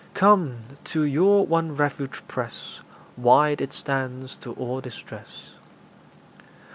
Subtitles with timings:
[0.15, 2.79] Come, to your one refuge press;
[3.15, 5.51] Wide it stands to all distress!